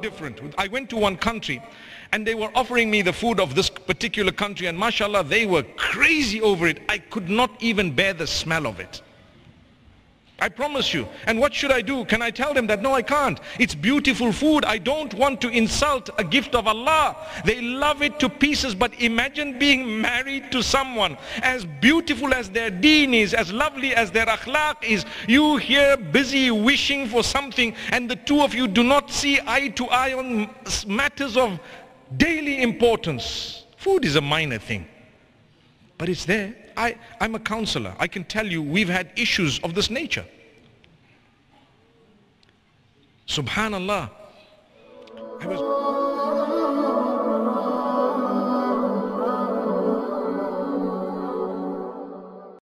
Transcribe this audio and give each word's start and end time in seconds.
different. 0.00 0.54
I 0.58 0.68
went 0.68 0.90
to 0.90 0.96
one 0.96 1.16
country 1.16 1.62
and 2.12 2.26
they 2.26 2.34
were 2.34 2.50
offering 2.54 2.90
me 2.90 3.02
the 3.02 3.12
food 3.12 3.40
of 3.40 3.54
this 3.54 3.68
particular 3.68 4.32
country 4.32 4.66
and 4.66 4.78
mashallah 4.78 5.24
they 5.24 5.46
were 5.46 5.62
crazy 5.76 6.40
over 6.40 6.66
it. 6.66 6.80
I 6.88 6.98
could 6.98 7.28
not 7.28 7.50
even 7.60 7.92
bear 7.94 8.14
the 8.14 8.26
smell 8.26 8.66
of 8.66 8.80
it. 8.80 9.02
I 10.40 10.48
promise 10.48 10.94
you. 10.94 11.08
And 11.26 11.40
what 11.40 11.52
should 11.52 11.72
I 11.72 11.80
do? 11.80 12.04
Can 12.04 12.22
I 12.22 12.30
tell 12.30 12.54
them 12.54 12.68
that? 12.68 12.80
No, 12.80 12.94
I 12.94 13.02
can't. 13.02 13.40
It's 13.58 13.74
beautiful 13.74 14.30
food. 14.30 14.64
I 14.64 14.78
don't 14.78 15.12
want 15.14 15.40
to 15.40 15.48
insult 15.48 16.10
a 16.16 16.22
gift 16.22 16.54
of 16.54 16.68
Allah. 16.68 17.16
They 17.44 17.60
love 17.60 18.02
it 18.02 18.20
to 18.20 18.28
pieces. 18.28 18.72
But 18.72 18.94
imagine 19.00 19.58
being 19.58 20.00
married 20.00 20.52
to 20.52 20.62
someone 20.62 21.18
as 21.42 21.64
beautiful 21.64 22.32
as 22.32 22.50
their 22.50 22.70
deen 22.70 23.14
is, 23.14 23.34
as 23.34 23.52
lovely 23.52 23.96
as 23.96 24.12
their 24.12 24.26
akhlaq 24.26 24.84
is. 24.84 25.04
You 25.26 25.56
here 25.56 25.96
busy 25.96 26.52
wishing 26.52 27.08
for 27.08 27.24
something 27.24 27.74
and 27.90 28.08
the 28.08 28.16
two 28.16 28.40
of 28.40 28.54
you 28.54 28.68
do 28.68 28.84
not 28.84 29.10
see 29.10 29.40
eye 29.44 29.68
to 29.68 29.88
eye 29.88 30.12
on 30.12 30.50
matters 30.86 31.36
of 31.36 31.58
daily 32.16 32.62
importance. 32.62 33.64
Food 33.76 34.04
is 34.04 34.14
a 34.14 34.20
minor 34.20 34.58
thing. 34.58 34.86
But 35.98 36.08
it's 36.08 36.24
there. 36.24 36.54
I, 36.76 36.96
I'm 37.20 37.34
a 37.34 37.40
counselor. 37.40 37.94
I 37.98 38.06
can 38.06 38.24
tell 38.24 38.46
you 38.46 38.62
we've 38.62 38.88
had 38.88 39.10
issues 39.16 39.58
of 39.60 39.74
this 39.74 39.90
nature. 39.90 40.24
Subhanallah. 43.26 44.10